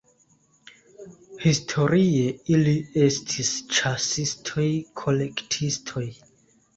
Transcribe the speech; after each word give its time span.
Historie 1.41 2.23
ili 2.53 2.73
estis 3.07 3.51
ĉasistoj-kolektistoj. 3.79 6.07